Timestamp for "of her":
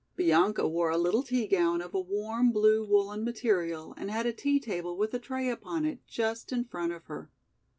6.91-7.29